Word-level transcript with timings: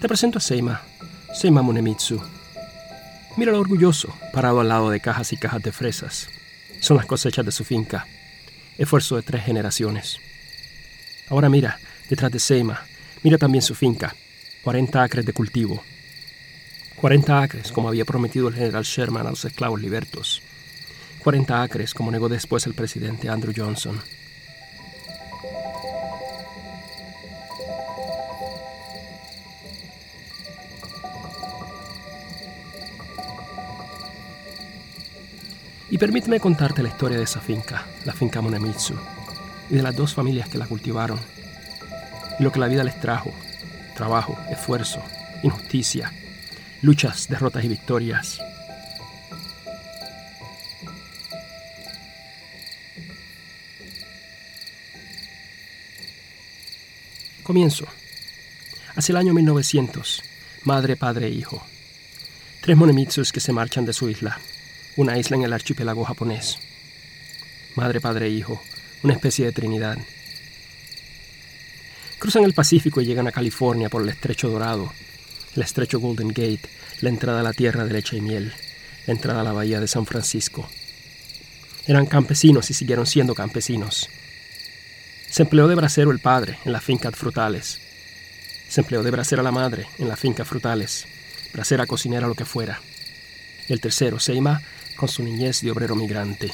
Te 0.00 0.08
presento 0.08 0.38
a 0.38 0.40
Seima, 0.40 0.80
Seima 1.34 1.60
Munemitsu. 1.60 2.18
Míralo 3.36 3.60
orgulloso, 3.60 4.16
parado 4.32 4.60
al 4.60 4.68
lado 4.68 4.88
de 4.88 4.98
cajas 4.98 5.34
y 5.34 5.36
cajas 5.36 5.62
de 5.62 5.72
fresas. 5.72 6.30
Son 6.80 6.96
las 6.96 7.04
cosechas 7.04 7.44
de 7.44 7.52
su 7.52 7.64
finca, 7.64 8.06
esfuerzo 8.78 9.16
de 9.16 9.22
tres 9.22 9.44
generaciones. 9.44 10.18
Ahora 11.28 11.50
mira, 11.50 11.78
detrás 12.08 12.32
de 12.32 12.38
Seima, 12.38 12.82
mira 13.22 13.36
también 13.36 13.60
su 13.60 13.74
finca, 13.74 14.16
40 14.62 15.02
acres 15.02 15.26
de 15.26 15.34
cultivo. 15.34 15.82
40 16.96 17.42
acres, 17.42 17.70
como 17.70 17.88
había 17.88 18.06
prometido 18.06 18.48
el 18.48 18.54
general 18.54 18.84
Sherman 18.84 19.26
a 19.26 19.30
los 19.30 19.44
esclavos 19.44 19.82
libertos. 19.82 20.40
40 21.18 21.62
acres, 21.62 21.92
como 21.92 22.10
negó 22.10 22.30
después 22.30 22.66
el 22.66 22.72
presidente 22.72 23.28
Andrew 23.28 23.52
Johnson. 23.54 24.00
Permíteme 36.00 36.40
contarte 36.40 36.82
la 36.82 36.88
historia 36.88 37.18
de 37.18 37.24
esa 37.24 37.42
finca, 37.42 37.86
la 38.06 38.14
finca 38.14 38.40
Monemitsu, 38.40 38.94
y 39.68 39.74
de 39.74 39.82
las 39.82 39.94
dos 39.94 40.14
familias 40.14 40.48
que 40.48 40.56
la 40.56 40.66
cultivaron, 40.66 41.20
y 42.38 42.42
lo 42.42 42.50
que 42.50 42.58
la 42.58 42.68
vida 42.68 42.82
les 42.82 42.98
trajo, 42.98 43.34
trabajo, 43.94 44.38
esfuerzo, 44.50 45.02
injusticia, 45.42 46.10
luchas, 46.80 47.28
derrotas 47.28 47.62
y 47.64 47.68
victorias. 47.68 48.40
Comienzo. 57.42 57.84
Hacia 58.96 59.12
el 59.12 59.16
año 59.18 59.34
1900, 59.34 60.22
madre, 60.64 60.96
padre 60.96 61.26
e 61.26 61.30
hijo. 61.30 61.62
Tres 62.62 62.76
monemitsus 62.78 63.32
que 63.32 63.40
se 63.40 63.52
marchan 63.52 63.84
de 63.84 63.92
su 63.92 64.08
isla, 64.08 64.38
una 64.96 65.18
isla 65.18 65.36
en 65.36 65.42
el 65.42 65.52
archipiélago 65.52 66.04
japonés. 66.04 66.58
Madre, 67.76 68.00
padre 68.00 68.26
e 68.26 68.30
hijo, 68.30 68.62
una 69.02 69.14
especie 69.14 69.46
de 69.46 69.52
trinidad. 69.52 69.98
Cruzan 72.18 72.44
el 72.44 72.52
Pacífico 72.52 73.00
y 73.00 73.06
llegan 73.06 73.28
a 73.28 73.32
California 73.32 73.88
por 73.88 74.02
el 74.02 74.08
estrecho 74.08 74.50
dorado, 74.50 74.92
el 75.56 75.62
estrecho 75.62 76.00
Golden 76.00 76.28
Gate, 76.28 76.68
la 77.00 77.08
entrada 77.08 77.40
a 77.40 77.42
la 77.42 77.52
tierra 77.52 77.84
de 77.84 77.92
leche 77.92 78.18
y 78.18 78.20
miel, 78.20 78.52
la 79.06 79.12
entrada 79.14 79.40
a 79.40 79.44
la 79.44 79.52
bahía 79.52 79.80
de 79.80 79.88
San 79.88 80.04
Francisco. 80.04 80.68
Eran 81.86 82.06
campesinos 82.06 82.70
y 82.70 82.74
siguieron 82.74 83.06
siendo 83.06 83.34
campesinos. 83.34 84.08
Se 85.30 85.42
empleó 85.42 85.66
de 85.66 85.76
bracero 85.76 86.10
el 86.10 86.18
padre 86.18 86.58
en 86.64 86.72
las 86.72 86.84
fincas 86.84 87.16
frutales. 87.16 87.80
Se 88.68 88.82
empleó 88.82 89.02
de 89.02 89.10
bracera 89.10 89.42
la 89.42 89.52
madre 89.52 89.86
en 89.98 90.08
las 90.08 90.20
fincas 90.20 90.46
frutales, 90.46 91.06
bracera 91.52 91.86
cocinera 91.86 92.28
lo 92.28 92.34
que 92.34 92.44
fuera. 92.44 92.80
el 93.68 93.80
tercero, 93.80 94.18
Seima, 94.18 94.62
con 95.00 95.08
su 95.08 95.22
niñez 95.22 95.62
de 95.62 95.70
obrero 95.70 95.96
migrante. 95.96 96.52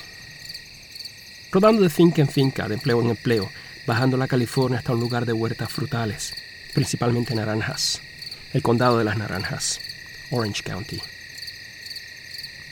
Rodando 1.50 1.82
de 1.82 1.90
finca 1.90 2.22
en 2.22 2.28
finca, 2.28 2.68
de 2.68 2.74
empleo 2.74 3.02
en 3.02 3.10
empleo, 3.10 3.50
bajando 3.88 4.16
la 4.16 4.28
California 4.28 4.78
hasta 4.78 4.92
un 4.92 5.00
lugar 5.00 5.26
de 5.26 5.32
huertas 5.32 5.68
frutales, 5.68 6.32
principalmente 6.72 7.34
naranjas, 7.34 8.00
el 8.52 8.62
condado 8.62 8.98
de 8.98 9.04
las 9.04 9.18
naranjas, 9.18 9.80
Orange 10.30 10.62
County. 10.62 11.00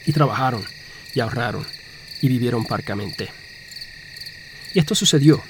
Y 0.07 0.13
trabajaron, 0.13 0.65
y 1.13 1.19
ahorraron, 1.19 1.67
y 2.23 2.29
vivieron 2.29 2.65
parcamente. 2.65 3.31
Y 4.75 4.79
esto 4.79 4.95
sucedió, 4.95 5.43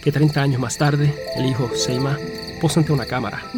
que 0.00 0.12
30 0.12 0.40
años 0.40 0.60
más 0.62 0.78
tarde, 0.78 1.14
el 1.36 1.44
hijo 1.44 1.76
Seima 1.76 2.18
posa 2.58 2.80
ante 2.80 2.92
una 2.92 3.04
cámara. 3.04 3.50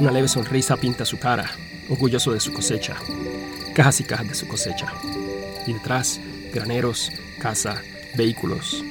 Una 0.00 0.10
leve 0.10 0.28
sonrisa 0.28 0.76
pinta 0.76 1.06
su 1.06 1.18
cara, 1.18 1.50
orgulloso 1.88 2.34
de 2.34 2.40
su 2.40 2.52
cosecha, 2.52 2.96
cajas 3.74 4.00
y 4.00 4.04
cajas 4.04 4.28
de 4.28 4.34
su 4.34 4.46
cosecha 4.46 4.92
y 5.66 5.72
detrás 5.72 6.20
graneros, 6.52 7.10
casa, 7.40 7.82
vehículos. 8.16 8.82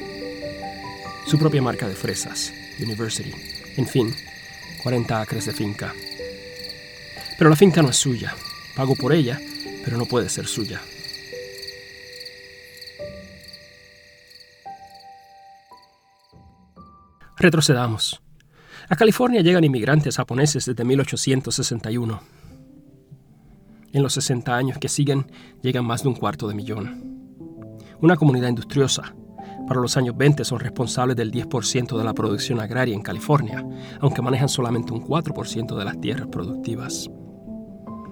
Su 1.25 1.37
propia 1.39 1.61
marca 1.61 1.87
de 1.87 1.95
fresas, 1.95 2.53
University. 2.79 3.33
En 3.77 3.87
fin, 3.87 4.13
40 4.83 5.21
acres 5.21 5.45
de 5.45 5.53
finca. 5.53 5.93
Pero 7.37 7.49
la 7.49 7.55
finca 7.55 7.81
no 7.81 7.89
es 7.89 7.97
suya. 7.97 8.35
Pago 8.75 8.95
por 8.95 9.13
ella, 9.13 9.39
pero 9.83 9.97
no 9.97 10.05
puede 10.05 10.29
ser 10.29 10.47
suya. 10.47 10.81
Retrocedamos. 17.37 18.21
A 18.87 18.95
California 18.95 19.41
llegan 19.41 19.63
inmigrantes 19.63 20.17
japoneses 20.17 20.65
desde 20.65 20.83
1861 20.83 22.44
en 23.95 24.03
los 24.03 24.13
60 24.13 24.53
años 24.53 24.77
que 24.77 24.89
siguen 24.89 25.25
llegan 25.61 25.85
más 25.85 26.03
de 26.03 26.09
un 26.09 26.15
cuarto 26.15 26.49
de 26.49 26.53
millón. 26.53 27.31
Una 28.01 28.17
comunidad 28.17 28.49
industriosa. 28.49 29.15
Para 29.69 29.79
los 29.79 29.95
años 29.95 30.17
20 30.17 30.43
son 30.43 30.59
responsables 30.59 31.15
del 31.15 31.31
10% 31.31 31.97
de 31.97 32.03
la 32.03 32.13
producción 32.13 32.59
agraria 32.59 32.93
en 32.93 33.01
California, 33.01 33.65
aunque 34.01 34.21
manejan 34.21 34.49
solamente 34.49 34.91
un 34.91 35.01
4% 35.01 35.77
de 35.77 35.85
las 35.85 35.99
tierras 36.01 36.27
productivas. 36.27 37.09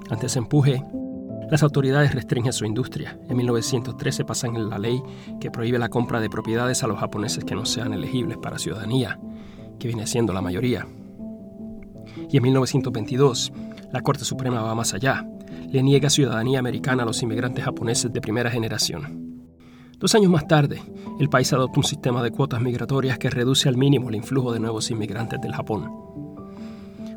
Ante 0.10 0.28
ese 0.28 0.40
empuje, 0.40 0.82
las 1.52 1.64
autoridades 1.64 2.16
restringen 2.16 2.54
su 2.54 2.64
industria. 2.64 3.20
En 3.28 3.36
1913 3.36 4.24
pasan 4.24 4.70
la 4.70 4.80
ley 4.80 5.04
que 5.42 5.52
prohíbe 5.52 5.80
la 5.80 5.90
compra 5.90 6.22
de 6.22 6.30
propiedades 6.30 6.82
a 6.84 6.88
los 6.88 6.98
japoneses 6.98 7.44
que 7.44 7.56
no 7.56 7.66
sean 7.66 7.92
elegibles 7.92 8.38
para 8.38 8.58
ciudadanía, 8.58 9.20
que 9.80 9.90
viene 9.90 10.08
siendo 10.08 10.32
la 10.32 10.42
mayoría. 10.42 10.88
Y 12.32 12.38
en 12.38 12.44
1922, 12.44 13.52
la 13.92 14.02
Corte 14.02 14.24
Suprema 14.24 14.62
va 14.62 14.76
más 14.76 14.94
allá 14.94 15.28
le 15.72 15.84
niega 15.84 16.10
ciudadanía 16.10 16.60
americana 16.60 17.04
a 17.04 17.06
los 17.06 17.22
inmigrantes 17.24 17.64
japoneses 17.64 18.12
de 18.12 18.22
primera 18.22 18.52
generación. 18.52 19.42
Dos 20.00 20.16
años 20.16 20.32
más 20.32 20.48
tarde, 20.48 20.82
el 21.20 21.30
país 21.30 21.54
adopta 21.54 21.80
un 21.80 21.86
sistema 21.86 22.22
de 22.22 22.32
cuotas 22.32 22.62
migratorias 22.62 23.18
que 23.18 23.30
reduce 23.30 23.70
al 23.70 23.78
mínimo 23.78 24.10
el 24.10 24.16
influjo 24.16 24.52
de 24.52 24.60
nuevos 24.60 24.92
inmigrantes 24.92 25.40
del 25.42 25.54
Japón. 25.54 25.90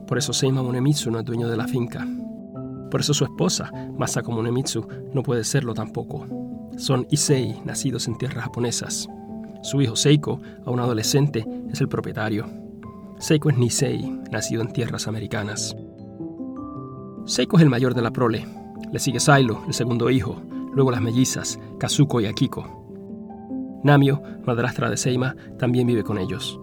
Por 0.06 0.19
eso 0.19 0.32
Seima 0.32 0.62
Munemitsu 0.62 1.10
no 1.10 1.19
es 1.19 1.24
dueño 1.24 1.48
de 1.48 1.56
la 1.56 1.66
finca. 1.66 2.06
Por 2.91 3.00
eso 3.00 3.12
su 3.12 3.24
esposa, 3.24 3.72
Masako 3.98 4.30
Munemitsu, 4.30 4.86
no 5.12 5.22
puede 5.22 5.42
serlo 5.42 5.74
tampoco. 5.74 6.26
Son 6.76 7.06
Issei, 7.10 7.60
nacidos 7.64 8.06
en 8.06 8.16
tierras 8.18 8.44
japonesas. 8.44 9.08
Su 9.62 9.82
hijo 9.82 9.97
Seiko, 9.97 10.41
aún 10.64 10.78
adolescente, 10.78 11.44
es 11.72 11.80
el 11.80 11.88
propietario. 11.88 12.47
Seiko 13.18 13.50
es 13.50 13.58
Nisei, 13.58 14.20
nacido 14.30 14.62
en 14.62 14.72
tierras 14.72 15.08
americanas. 15.08 15.74
Seiko 17.26 17.56
es 17.56 17.64
el 17.64 17.70
mayor 17.70 17.94
de 17.94 18.03
la 18.03 18.12
prole. 18.12 18.47
Le 18.92 19.00
sigue 19.00 19.19
Sailo, 19.19 19.64
el 19.66 19.75
segundo 19.75 20.10
hijo, 20.10 20.41
luego 20.72 20.92
las 20.92 21.00
mellizas, 21.00 21.59
Kazuko 21.78 22.20
y 22.20 22.26
Akiko. 22.26 23.81
Namio, 23.82 24.22
madrastra 24.47 24.88
de 24.88 24.97
Seima, 24.97 25.34
también 25.59 25.88
vive 25.88 26.04
con 26.04 26.19
ellos. 26.19 26.60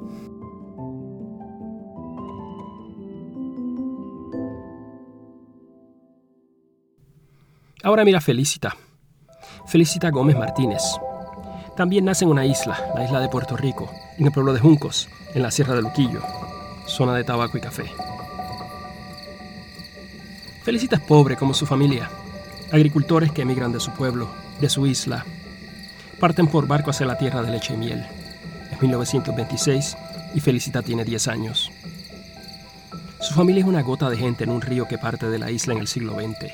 Ahora 7.83 8.05
mira 8.05 8.21
Felicita. 8.21 8.77
Felicita 9.67 10.11
Gómez 10.11 10.37
Martínez. 10.37 10.81
También 11.75 12.05
nace 12.05 12.23
en 12.23 12.31
una 12.31 12.45
isla, 12.45 12.79
la 12.95 13.03
isla 13.03 13.19
de 13.19 13.27
Puerto 13.27 13.57
Rico, 13.57 13.89
en 14.17 14.27
el 14.27 14.31
pueblo 14.31 14.53
de 14.53 14.61
Juncos, 14.61 15.09
en 15.33 15.41
la 15.41 15.51
Sierra 15.51 15.75
de 15.75 15.81
Luquillo, 15.81 16.21
zona 16.87 17.15
de 17.15 17.25
tabaco 17.25 17.57
y 17.57 17.61
café. 17.61 17.83
Felicita 20.63 20.95
es 20.95 21.01
pobre 21.01 21.35
como 21.35 21.53
su 21.53 21.65
familia, 21.65 22.09
agricultores 22.71 23.33
que 23.33 23.41
emigran 23.41 23.73
de 23.73 23.81
su 23.81 23.91
pueblo, 23.91 24.29
de 24.61 24.69
su 24.69 24.87
isla. 24.87 25.25
Parten 26.21 26.47
por 26.47 26.67
barco 26.67 26.89
hacia 26.89 27.05
la 27.05 27.17
tierra 27.17 27.41
de 27.41 27.51
leche 27.51 27.73
y 27.73 27.77
miel. 27.77 28.05
Es 28.71 28.81
1926 28.81 29.97
y 30.33 30.39
Felicita 30.39 30.81
tiene 30.81 31.03
10 31.03 31.27
años. 31.27 31.69
Su 33.19 33.33
familia 33.33 33.59
es 33.59 33.67
una 33.67 33.81
gota 33.81 34.09
de 34.09 34.15
gente 34.15 34.45
en 34.45 34.51
un 34.51 34.61
río 34.61 34.87
que 34.87 34.97
parte 34.97 35.27
de 35.27 35.37
la 35.37 35.51
isla 35.51 35.73
en 35.73 35.81
el 35.81 35.87
siglo 35.89 36.13
XX. 36.13 36.53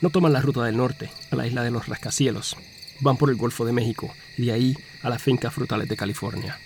No 0.00 0.08
toman 0.08 0.32
la 0.32 0.40
ruta 0.40 0.64
del 0.64 0.78
norte, 0.78 1.10
a 1.30 1.36
la 1.36 1.46
isla 1.46 1.62
de 1.62 1.70
los 1.70 1.88
rascacielos. 1.88 2.56
Van 3.00 3.18
por 3.18 3.28
el 3.28 3.36
Golfo 3.36 3.66
de 3.66 3.72
México 3.72 4.14
y 4.38 4.46
de 4.46 4.52
ahí 4.52 4.78
a 5.02 5.10
las 5.10 5.20
fincas 5.20 5.52
frutales 5.52 5.90
de 5.90 5.96
California. 5.96 6.58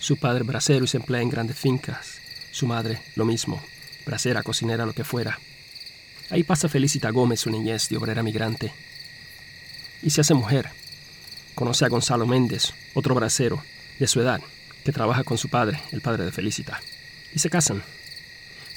Su 0.00 0.16
padre 0.16 0.40
es 0.40 0.46
bracero 0.48 0.86
y 0.86 0.88
se 0.88 0.96
emplea 0.96 1.22
en 1.22 1.30
grandes 1.30 1.56
fincas 1.56 2.23
su 2.54 2.68
madre, 2.68 3.02
lo 3.16 3.24
mismo, 3.24 3.60
bracera, 4.06 4.44
cocinera, 4.44 4.86
lo 4.86 4.92
que 4.92 5.02
fuera. 5.02 5.40
Ahí 6.30 6.44
pasa 6.44 6.68
Felicita 6.68 7.10
Gómez 7.10 7.40
su 7.40 7.50
niñez 7.50 7.88
de 7.88 7.96
obrera 7.96 8.22
migrante. 8.22 8.72
Y 10.04 10.10
se 10.10 10.20
hace 10.20 10.34
mujer. 10.34 10.70
Conoce 11.56 11.84
a 11.84 11.88
Gonzalo 11.88 12.26
Méndez, 12.26 12.72
otro 12.94 13.16
bracero, 13.16 13.60
de 13.98 14.06
su 14.06 14.20
edad, 14.20 14.40
que 14.84 14.92
trabaja 14.92 15.24
con 15.24 15.36
su 15.36 15.48
padre, 15.48 15.82
el 15.90 16.00
padre 16.00 16.24
de 16.24 16.30
Felicita. 16.30 16.80
Y 17.34 17.40
se 17.40 17.50
casan. 17.50 17.82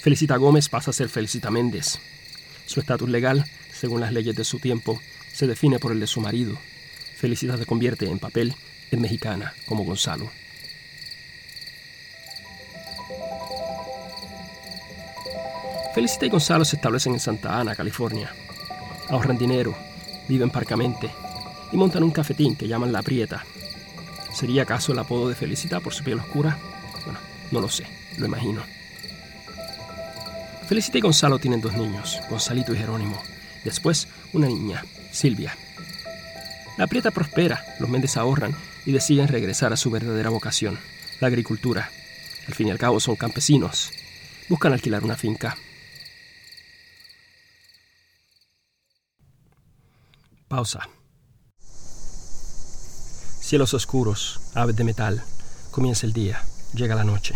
Felicita 0.02 0.38
Gómez 0.38 0.70
pasa 0.70 0.90
a 0.90 0.94
ser 0.94 1.08
Felicita 1.08 1.52
Méndez. 1.52 2.00
Su 2.66 2.80
estatus 2.80 3.10
legal, 3.10 3.46
según 3.72 4.02
las 4.02 4.12
leyes 4.12 4.36
de 4.36 4.44
su 4.44 4.58
tiempo, 4.58 5.00
se 5.32 5.46
define 5.46 5.78
por 5.78 5.92
el 5.92 6.00
de 6.00 6.08
su 6.08 6.20
marido. 6.20 6.58
Felicita 7.16 7.56
se 7.58 7.68
convierte 7.68 8.10
en 8.10 8.18
papel 8.18 8.56
en 8.90 9.02
mexicana, 9.02 9.54
como 9.68 9.84
Gonzalo. 9.84 10.32
Felicita 15.98 16.28
y 16.28 16.30
Gonzalo 16.30 16.64
se 16.64 16.76
establecen 16.76 17.14
en 17.14 17.20
Santa 17.20 17.60
Ana, 17.60 17.76
California. 17.76 18.32
Ahorran 19.10 19.36
dinero, 19.36 19.76
viven 20.28 20.52
parcamente 20.52 21.10
y 21.72 21.76
montan 21.76 22.04
un 22.04 22.12
cafetín 22.12 22.56
que 22.56 22.68
llaman 22.68 22.92
La 22.92 23.02
Prieta. 23.02 23.44
¿Sería 24.32 24.62
acaso 24.62 24.92
el 24.92 25.00
apodo 25.00 25.28
de 25.28 25.34
Felicita 25.34 25.80
por 25.80 25.96
su 25.96 26.04
piel 26.04 26.20
oscura? 26.20 26.56
Bueno, 27.04 27.20
no 27.50 27.62
lo 27.62 27.68
sé, 27.68 27.88
lo 28.20 28.28
imagino. 28.28 28.62
Felicita 30.68 31.00
y 31.00 31.02
Gonzalo 31.02 31.40
tienen 31.40 31.62
dos 31.62 31.74
niños, 31.74 32.20
Gonzalito 32.30 32.76
y 32.76 32.78
Jerónimo. 32.78 33.20
Después, 33.64 34.08
una 34.34 34.46
niña, 34.46 34.86
Silvia. 35.12 35.58
La 36.78 36.86
Prieta 36.86 37.10
prospera, 37.10 37.66
los 37.80 37.90
Méndez 37.90 38.18
ahorran 38.18 38.56
y 38.86 38.92
deciden 38.92 39.30
regresar 39.30 39.74
a 39.74 39.78
su 39.78 39.90
verdadera 39.90 40.30
vocación, 40.30 40.78
la 41.20 41.28
agricultura. 41.28 41.90
Al 42.48 42.54
fin 42.54 42.68
y 42.68 42.70
al 42.70 42.78
cabo 42.78 43.00
son 43.00 43.16
campesinos. 43.16 43.90
Buscan 44.48 44.74
alquilar 44.74 45.04
una 45.04 45.16
finca. 45.16 45.58
Pausa. 50.48 50.88
Cielos 53.42 53.74
oscuros, 53.74 54.40
aves 54.54 54.78
de 54.78 54.86
metal. 54.86 55.22
Comienza 55.72 56.06
el 56.06 56.14
día, 56.14 56.42
llega 56.74 56.96
la 56.96 57.04
noche. 57.04 57.36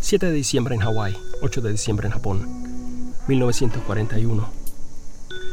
7 0.00 0.26
de 0.26 0.32
diciembre 0.32 0.74
en 0.74 0.80
Hawái, 0.80 1.14
8 1.42 1.60
de 1.60 1.72
diciembre 1.72 2.06
en 2.06 2.14
Japón, 2.14 3.12
1941. 3.26 4.48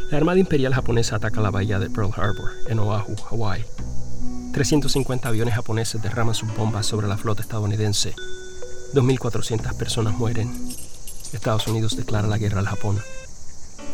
La 0.09 0.17
Armada 0.17 0.39
Imperial 0.39 0.73
japonesa 0.73 1.17
ataca 1.17 1.41
la 1.41 1.51
bahía 1.51 1.77
de 1.77 1.89
Pearl 1.89 2.13
Harbor, 2.15 2.51
en 2.67 2.79
Oahu, 2.79 3.17
Hawái. 3.29 3.65
350 4.53 5.27
aviones 5.27 5.53
japoneses 5.53 6.01
derraman 6.01 6.33
sus 6.33 6.55
bombas 6.55 6.85
sobre 6.85 7.07
la 7.07 7.17
flota 7.17 7.41
estadounidense. 7.41 8.15
2.400 8.93 9.75
personas 9.75 10.17
mueren. 10.17 10.49
Estados 11.33 11.67
Unidos 11.67 11.97
declara 11.97 12.29
la 12.29 12.37
guerra 12.37 12.59
al 12.59 12.67
Japón. 12.67 13.01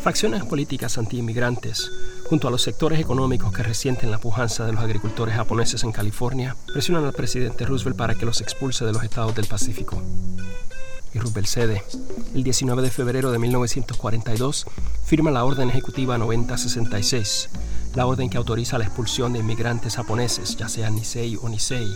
Facciones 0.02 0.44
políticas 0.44 0.98
anti-inmigrantes, 0.98 1.92
junto 2.28 2.48
a 2.48 2.50
los 2.50 2.62
sectores 2.62 2.98
económicos 2.98 3.52
que 3.52 3.62
resienten 3.62 4.10
la 4.10 4.18
pujanza 4.18 4.66
de 4.66 4.72
los 4.72 4.82
agricultores 4.82 5.36
japoneses 5.36 5.84
en 5.84 5.92
California, 5.92 6.56
presionan 6.72 7.04
al 7.04 7.12
presidente 7.12 7.64
Roosevelt 7.64 7.96
para 7.96 8.16
que 8.16 8.26
los 8.26 8.40
expulse 8.40 8.84
de 8.84 8.92
los 8.92 9.04
estados 9.04 9.36
del 9.36 9.46
Pacífico. 9.46 10.02
Y 11.14 11.20
Roosevelt 11.20 11.46
cede. 11.46 11.84
El 12.34 12.42
19 12.42 12.82
de 12.82 12.90
febrero 12.90 13.30
de 13.30 13.38
1942 13.38 14.66
firma 15.04 15.30
la 15.30 15.44
Orden 15.44 15.70
Ejecutiva 15.70 16.18
9066, 16.18 17.50
la 17.94 18.04
orden 18.04 18.28
que 18.28 18.38
autoriza 18.38 18.78
la 18.78 18.86
expulsión 18.86 19.32
de 19.32 19.38
inmigrantes 19.38 19.94
japoneses, 19.94 20.56
ya 20.56 20.68
sean 20.68 20.96
Nisei 20.96 21.36
o 21.40 21.48
Nisei, 21.48 21.86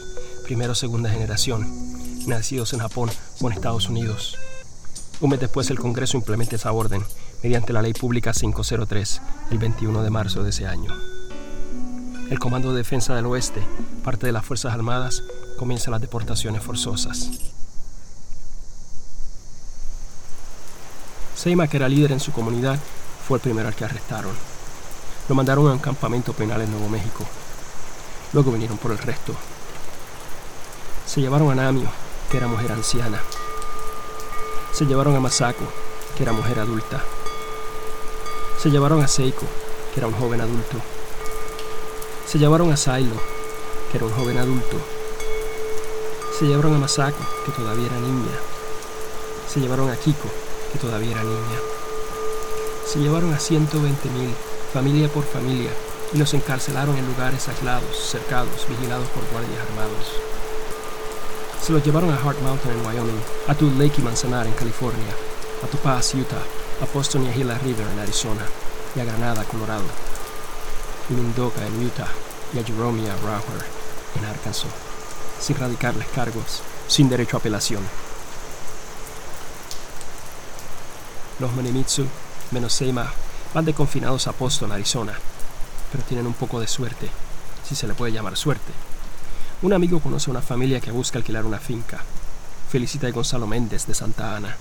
primera 0.45 0.71
o 0.71 0.77
segunda 0.77 1.11
generación, 1.11 1.67
nacidos 2.29 2.73
en 2.73 2.79
Japón 2.79 3.11
o 3.41 3.49
en 3.49 3.53
Estados 3.53 3.89
Unidos. 3.89 4.37
Un 5.21 5.31
mes 5.31 5.41
después 5.41 5.71
el 5.71 5.81
Congreso 5.81 6.17
implementa 6.17 6.55
esa 6.55 6.71
orden 6.71 7.03
mediante 7.43 7.73
la 7.73 7.83
Ley 7.83 7.93
Pública 7.93 8.33
503, 8.33 9.23
el 9.51 9.59
21 9.59 10.03
de 10.03 10.11
marzo 10.11 10.43
de 10.43 10.51
ese 10.51 10.67
año. 10.67 10.93
El 12.31 12.39
Comando 12.39 12.73
de 12.73 12.79
Defensa 12.79 13.15
del 13.15 13.27
Oeste, 13.27 13.63
parte 14.03 14.27
de 14.27 14.33
las 14.33 14.45
Fuerzas 14.45 14.75
Armadas, 14.75 15.23
comienza 15.57 15.91
las 15.91 16.01
deportaciones 16.01 16.63
forzosas. 16.63 17.31
Seima, 21.37 21.69
que 21.69 21.77
era 21.77 21.89
líder 21.89 22.13
en 22.13 22.21
su 22.21 22.33
comunidad, 22.33 22.79
fue 23.29 23.39
el 23.39 23.43
primero 23.43 23.69
al 23.69 23.75
que 23.75 23.85
arrestaron. 23.85 24.33
Lo 25.29 25.35
mandaron 25.35 25.69
a 25.69 25.73
un 25.73 25.79
campamento 25.79 26.33
penal 26.33 26.63
en 26.63 26.71
Nuevo 26.71 26.89
México. 26.89 27.25
Luego 28.33 28.53
vinieron 28.53 28.79
por 28.79 28.91
el 28.91 28.99
resto. 28.99 29.35
Se 31.07 31.21
llevaron 31.21 31.51
a 31.51 31.55
Namio, 31.55 31.89
que 32.31 32.39
era 32.39 32.49
mujer 32.49 32.73
anciana. 32.73 33.21
Se 34.73 34.85
llevaron 34.85 35.15
a 35.15 35.21
Masako, 35.21 35.65
que 36.17 36.23
era 36.23 36.33
mujer 36.33 36.59
adulta. 36.59 37.03
Se 38.67 38.73
llevaron 38.73 39.01
a 39.01 39.07
Seiko, 39.07 39.47
que 39.95 40.01
era 40.01 40.09
un 40.09 40.15
joven 40.15 40.41
adulto. 40.41 40.79
Se 42.27 42.37
llevaron 42.37 42.73
a 42.73 42.77
Sailo, 42.77 43.15
que 43.93 43.99
era 43.99 44.07
un 44.07 44.13
joven 44.13 44.39
adulto. 44.39 44.77
Se 46.37 46.47
llevaron 46.47 46.75
a 46.75 46.79
Masako, 46.79 47.25
que 47.45 47.53
todavía 47.53 47.87
era 47.87 48.01
niña. 48.01 48.37
Se 49.49 49.61
llevaron 49.61 49.89
a 49.89 49.95
Kiko, 49.95 50.29
que 50.73 50.81
todavía 50.81 51.13
era 51.13 51.23
niña. 51.23 51.61
Se 52.85 52.99
llevaron 52.99 53.33
a 53.33 53.39
120.000, 53.39 54.35
familia 54.73 55.07
por 55.11 55.23
familia, 55.23 55.71
y 56.13 56.19
los 56.19 56.35
encarcelaron 56.35 56.97
en 56.97 57.07
lugares 57.07 57.47
aislados, 57.47 57.97
cercados, 57.97 58.67
vigilados 58.69 59.07
por 59.11 59.23
guardias 59.31 59.63
armados. 59.71 60.07
Se 61.63 61.71
los 61.71 61.85
llevaron 61.85 62.11
a 62.11 62.17
Hart 62.17 62.43
Mountain 62.43 62.77
en 62.77 62.85
Wyoming, 62.85 63.23
a 63.47 63.55
Tule 63.55 63.79
Lake 63.79 64.01
y 64.01 64.03
Manzanar 64.03 64.49
en 64.49 64.55
California, 64.55 65.15
a 65.63 65.69
Topaz, 65.69 66.17
Utah, 66.17 66.43
a 66.81 66.87
Boston 66.93 67.25
y 67.25 67.29
a 67.29 67.33
Gila 67.33 67.59
River 67.59 67.87
en 67.87 67.99
Arizona, 67.99 68.43
y 68.95 69.01
a 69.01 69.05
Granada, 69.05 69.45
Colorado, 69.45 69.85
y 71.09 71.15
Mendoza 71.15 71.67
en 71.67 71.87
Utah, 71.87 72.09
y 72.53 72.59
a 72.59 72.65
Jerome 72.65 73.03
y 73.03 73.07
a 73.07 73.15
en 73.15 74.25
Arkansas, 74.25 74.71
sin 75.41 75.57
radicarles 75.57 76.07
cargos, 76.09 76.63
sin 76.89 77.09
derecho 77.09 77.37
a 77.37 77.41
apelación. 77.41 77.83
Los 81.39 81.53
Monemitsu, 81.53 82.07
menos 82.51 82.73
Seima, 82.73 83.13
van 83.55 83.65
de 83.65 83.75
confinados 83.75 84.27
a 84.27 84.33
Boston, 84.33 84.73
Arizona, 84.73 85.15
pero 85.93 86.05
tienen 86.05 86.27
un 86.27 86.35
poco 86.35 86.61
de 86.61 86.69
suerte, 86.69 87.11
si 87.67 87.75
se 87.75 87.87
le 87.87 87.95
puede 87.95 88.13
llamar 88.13 88.37
suerte. 88.37 88.73
Un 89.63 89.73
amigo 89.73 90.01
conoce 90.01 90.31
a 90.31 90.33
una 90.33 90.43
familia 90.43 90.81
que 90.81 90.91
busca 90.91 91.19
alquilar 91.19 91.47
una 91.47 91.59
finca. 91.59 92.01
Felicita 92.71 93.07
a 93.07 93.11
Gonzalo 93.11 93.47
Méndez 93.47 93.87
de 93.87 93.95
Santa 93.95 94.37
Ana. 94.37 94.57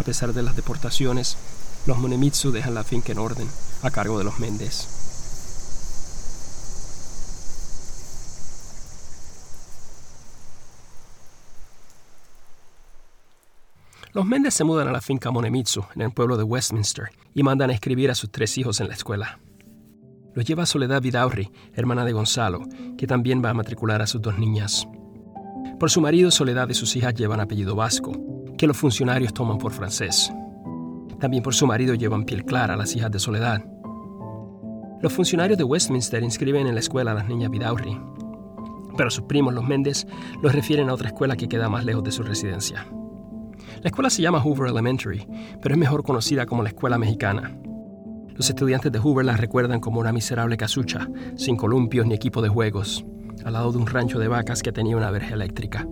A 0.00 0.02
pesar 0.02 0.32
de 0.32 0.42
las 0.42 0.56
deportaciones, 0.56 1.36
los 1.84 1.98
Monemitsu 1.98 2.52
dejan 2.52 2.72
la 2.72 2.84
finca 2.84 3.12
en 3.12 3.18
orden, 3.18 3.46
a 3.82 3.90
cargo 3.90 4.16
de 4.16 4.24
los 4.24 4.40
Méndez. 4.40 4.88
Los 14.14 14.24
Méndez 14.24 14.54
se 14.54 14.64
mudan 14.64 14.88
a 14.88 14.92
la 14.92 15.02
finca 15.02 15.30
Monemitsu, 15.30 15.84
en 15.94 16.00
el 16.00 16.12
pueblo 16.12 16.38
de 16.38 16.44
Westminster, 16.44 17.10
y 17.34 17.42
mandan 17.42 17.68
a 17.68 17.74
escribir 17.74 18.10
a 18.10 18.14
sus 18.14 18.32
tres 18.32 18.56
hijos 18.56 18.80
en 18.80 18.88
la 18.88 18.94
escuela. 18.94 19.38
Los 20.34 20.46
lleva 20.46 20.64
Soledad 20.64 21.02
Vidaurri, 21.02 21.52
hermana 21.74 22.06
de 22.06 22.12
Gonzalo, 22.12 22.62
que 22.96 23.06
también 23.06 23.44
va 23.44 23.50
a 23.50 23.54
matricular 23.54 24.00
a 24.00 24.06
sus 24.06 24.22
dos 24.22 24.38
niñas. 24.38 24.88
Por 25.78 25.90
su 25.90 26.00
marido, 26.00 26.30
Soledad 26.30 26.70
y 26.70 26.74
sus 26.74 26.96
hijas 26.96 27.14
llevan 27.14 27.40
apellido 27.40 27.74
vasco, 27.76 28.39
que 28.60 28.66
los 28.66 28.76
funcionarios 28.76 29.32
toman 29.32 29.56
por 29.56 29.72
francés. 29.72 30.30
También 31.18 31.42
por 31.42 31.54
su 31.54 31.66
marido 31.66 31.94
llevan 31.94 32.26
piel 32.26 32.44
clara 32.44 32.76
las 32.76 32.94
hijas 32.94 33.10
de 33.10 33.18
Soledad. 33.18 33.64
Los 35.00 35.14
funcionarios 35.14 35.56
de 35.56 35.64
Westminster 35.64 36.22
inscriben 36.22 36.66
en 36.66 36.74
la 36.74 36.80
escuela 36.80 37.12
a 37.12 37.14
las 37.14 37.26
niñas 37.26 37.50
Vidaurri, 37.50 37.98
pero 38.98 39.08
sus 39.08 39.24
primos, 39.24 39.54
los 39.54 39.66
Méndez, 39.66 40.06
los 40.42 40.54
refieren 40.54 40.90
a 40.90 40.92
otra 40.92 41.08
escuela 41.08 41.36
que 41.36 41.48
queda 41.48 41.70
más 41.70 41.86
lejos 41.86 42.04
de 42.04 42.12
su 42.12 42.22
residencia. 42.22 42.86
La 43.80 43.88
escuela 43.88 44.10
se 44.10 44.20
llama 44.20 44.42
Hoover 44.42 44.68
Elementary, 44.68 45.26
pero 45.62 45.74
es 45.74 45.78
mejor 45.78 46.02
conocida 46.02 46.44
como 46.44 46.62
la 46.62 46.68
Escuela 46.68 46.98
Mexicana. 46.98 47.56
Los 48.34 48.50
estudiantes 48.50 48.92
de 48.92 48.98
Hoover 48.98 49.24
la 49.24 49.38
recuerdan 49.38 49.80
como 49.80 50.00
una 50.00 50.12
miserable 50.12 50.58
casucha, 50.58 51.08
sin 51.34 51.56
columpios 51.56 52.04
ni 52.06 52.12
equipo 52.12 52.42
de 52.42 52.50
juegos, 52.50 53.06
al 53.42 53.54
lado 53.54 53.72
de 53.72 53.78
un 53.78 53.86
rancho 53.86 54.18
de 54.18 54.28
vacas 54.28 54.62
que 54.62 54.70
tenía 54.70 54.98
una 54.98 55.10
verja 55.10 55.32
eléctrica. 55.32 55.86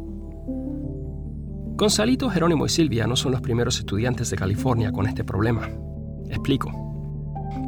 Gonzalito, 1.79 2.29
Jerónimo 2.29 2.67
y 2.67 2.71
Silvia 2.71 3.07
no 3.07 3.15
son 3.15 3.31
los 3.31 3.41
primeros 3.41 3.79
estudiantes 3.79 4.31
de 4.31 4.37
California 4.37 4.91
con 4.91 5.07
este 5.07 5.23
problema. 5.23 5.69
Explico. 6.29 6.73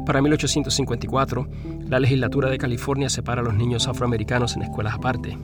Para 0.05 0.21
1854, 0.21 1.47
la 1.87 1.97
legislatura 1.97 2.49
de 2.49 2.57
California 2.57 3.07
separa 3.09 3.39
a 3.39 3.43
los 3.45 3.53
niños 3.53 3.87
afroamericanos 3.87 4.57
en 4.57 4.63
escuelas 4.63 4.95
aparte. 4.95 5.37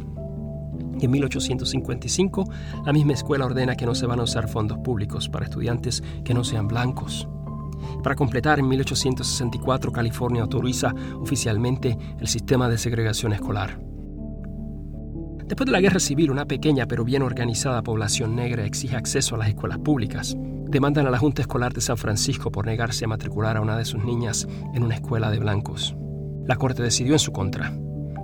Y 0.99 1.05
en 1.05 1.11
1855, 1.11 2.43
la 2.85 2.91
misma 2.91 3.13
escuela 3.13 3.45
ordena 3.45 3.77
que 3.77 3.85
no 3.85 3.95
se 3.95 4.05
van 4.05 4.19
a 4.19 4.23
usar 4.23 4.49
fondos 4.49 4.79
públicos 4.79 5.29
para 5.29 5.45
estudiantes 5.45 6.03
que 6.25 6.33
no 6.33 6.43
sean 6.43 6.67
blancos. 6.67 7.25
Para 8.03 8.15
completar, 8.15 8.59
en 8.59 8.67
1864 8.67 9.93
California 9.93 10.41
autoriza 10.41 10.93
oficialmente 11.21 11.97
el 12.19 12.27
sistema 12.27 12.67
de 12.67 12.77
segregación 12.77 13.31
escolar. 13.31 13.86
Después 15.47 15.65
de 15.65 15.71
la 15.71 15.79
guerra 15.79 16.01
civil, 16.01 16.29
una 16.29 16.45
pequeña 16.45 16.87
pero 16.87 17.05
bien 17.05 17.21
organizada 17.21 17.81
población 17.81 18.35
negra 18.35 18.65
exige 18.65 18.97
acceso 18.97 19.35
a 19.35 19.37
las 19.37 19.47
escuelas 19.47 19.77
públicas. 19.77 20.35
Demandan 20.37 21.07
a 21.07 21.09
la 21.09 21.19
Junta 21.19 21.41
Escolar 21.41 21.71
de 21.71 21.79
San 21.79 21.95
Francisco 21.95 22.51
por 22.51 22.65
negarse 22.65 23.05
a 23.05 23.07
matricular 23.07 23.55
a 23.55 23.61
una 23.61 23.77
de 23.77 23.85
sus 23.85 24.03
niñas 24.03 24.45
en 24.73 24.83
una 24.83 24.95
escuela 24.95 25.31
de 25.31 25.39
blancos. 25.39 25.95
La 26.45 26.57
Corte 26.57 26.83
decidió 26.83 27.13
en 27.13 27.19
su 27.19 27.31
contra. 27.31 27.71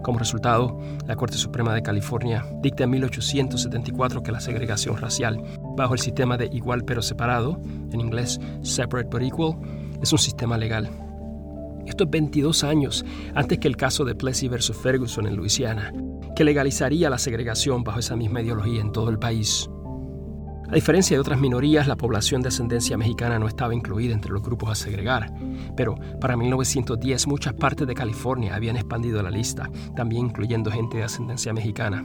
Como 0.04 0.20
resultado, 0.20 0.78
la 1.08 1.16
Corte 1.16 1.38
Suprema 1.38 1.74
de 1.74 1.82
California 1.82 2.46
dicta 2.62 2.84
en 2.84 2.90
1874 2.90 4.22
que 4.22 4.34
la 4.34 4.42
segregación 4.42 4.98
racial, 4.98 5.42
bajo 5.78 5.94
el 5.94 6.02
sistema 6.02 6.36
de 6.36 6.50
igual 6.52 6.84
pero 6.84 7.02
separado, 7.02 7.62
en 7.94 8.02
inglés 8.02 8.38
separate 8.64 9.08
but 9.10 9.22
equal, 9.22 9.56
es 10.02 10.12
un 10.12 10.20
sistema 10.20 10.58
legal. 10.58 10.90
Esto 11.86 12.04
es 12.04 12.10
22 12.10 12.66
años 12.66 13.06
antes 13.34 13.60
que 13.60 13.70
el 13.70 13.78
caso 13.78 14.04
de 14.04 14.14
Plessy 14.14 14.50
versus 14.50 14.76
Ferguson 14.76 15.26
en 15.26 15.38
Luisiana, 15.38 15.94
que 16.36 16.44
legalizaría 16.44 17.10
la 17.10 17.18
segregación 17.18 17.84
bajo 17.84 18.00
esa 18.00 18.16
misma 18.16 18.42
ideología 18.42 18.82
en 18.82 18.92
todo 18.92 19.10
el 19.10 19.20
país. 19.20 19.70
A 20.70 20.76
diferencia 20.76 21.16
de 21.16 21.22
otras 21.22 21.40
minorías, 21.40 21.88
la 21.88 21.98
población 21.98 22.42
de 22.42 22.48
ascendencia 22.48 22.98
mexicana 22.98 23.38
no 23.38 23.48
estaba 23.48 23.76
incluida 23.76 24.14
entre 24.14 24.32
los 24.32 24.42
grupos 24.42 24.72
a 24.72 24.76
segregar, 24.76 25.32
pero 25.78 25.96
para 26.20 26.36
1910 26.36 27.28
muchas 27.28 27.54
partes 27.54 27.86
de 27.86 27.94
California 27.94 28.56
habían 28.56 28.78
expandido 28.78 29.22
la 29.22 29.30
lista, 29.30 29.70
también 29.96 30.28
incluyendo 30.28 30.72
gente 30.72 30.98
de 30.98 31.04
ascendencia 31.04 31.54
mexicana. 31.54 32.04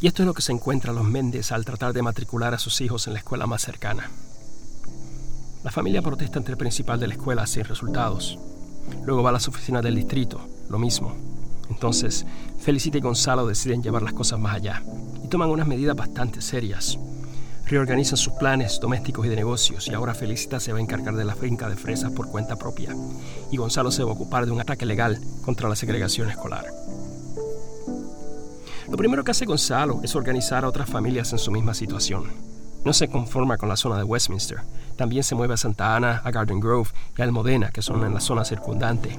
Y 0.00 0.06
esto 0.06 0.22
es 0.22 0.26
lo 0.26 0.34
que 0.34 0.42
se 0.42 0.52
encuentra 0.52 0.92
los 0.92 1.04
Méndez 1.04 1.52
al 1.52 1.64
tratar 1.64 1.92
de 1.92 2.02
matricular 2.02 2.54
a 2.54 2.58
sus 2.58 2.80
hijos 2.80 3.06
en 3.06 3.12
la 3.12 3.18
escuela 3.20 3.46
más 3.46 3.62
cercana. 3.62 4.10
La 5.64 5.70
familia 5.70 6.02
protesta 6.02 6.38
ante 6.38 6.52
el 6.52 6.58
principal 6.58 7.00
de 7.00 7.08
la 7.08 7.14
escuela 7.14 7.46
sin 7.46 7.64
resultados. 7.64 8.38
Luego 9.04 9.22
va 9.22 9.30
a 9.30 9.32
las 9.32 9.48
oficinas 9.48 9.82
del 9.82 9.94
distrito, 9.94 10.40
lo 10.68 10.78
mismo. 10.78 11.14
Entonces, 11.70 12.26
Felicita 12.58 12.98
y 12.98 13.00
Gonzalo 13.00 13.46
deciden 13.46 13.82
llevar 13.82 14.02
las 14.02 14.12
cosas 14.12 14.38
más 14.38 14.56
allá 14.56 14.82
y 15.22 15.28
toman 15.28 15.50
unas 15.50 15.66
medidas 15.66 15.96
bastante 15.96 16.40
serias. 16.40 16.98
Reorganizan 17.66 18.16
sus 18.16 18.32
planes 18.32 18.80
domésticos 18.80 19.26
y 19.26 19.28
de 19.28 19.36
negocios 19.36 19.88
y 19.88 19.94
ahora 19.94 20.14
Felicita 20.14 20.58
se 20.58 20.72
va 20.72 20.78
a 20.78 20.82
encargar 20.82 21.14
de 21.14 21.24
la 21.24 21.34
finca 21.34 21.68
de 21.68 21.76
fresas 21.76 22.12
por 22.12 22.30
cuenta 22.30 22.56
propia 22.56 22.94
y 23.52 23.56
Gonzalo 23.58 23.90
se 23.90 24.02
va 24.02 24.10
a 24.10 24.14
ocupar 24.14 24.46
de 24.46 24.52
un 24.52 24.60
ataque 24.60 24.86
legal 24.86 25.20
contra 25.44 25.68
la 25.68 25.76
segregación 25.76 26.30
escolar. 26.30 26.66
Lo 28.90 28.96
primero 28.96 29.22
que 29.22 29.32
hace 29.32 29.44
Gonzalo 29.44 30.00
es 30.02 30.16
organizar 30.16 30.64
a 30.64 30.68
otras 30.68 30.88
familias 30.88 31.30
en 31.32 31.38
su 31.38 31.50
misma 31.50 31.74
situación. 31.74 32.32
No 32.86 32.94
se 32.94 33.08
conforma 33.08 33.58
con 33.58 33.68
la 33.68 33.76
zona 33.76 33.98
de 33.98 34.04
Westminster, 34.04 34.60
también 34.98 35.24
se 35.24 35.34
mueve 35.34 35.54
a 35.54 35.56
Santa 35.56 35.96
Ana, 35.96 36.20
a 36.22 36.30
Garden 36.30 36.60
Grove 36.60 36.90
y 37.16 37.22
a 37.22 37.24
Almodena, 37.24 37.70
que 37.70 37.80
son 37.80 38.04
en 38.04 38.12
la 38.12 38.20
zona 38.20 38.44
circundante 38.44 39.16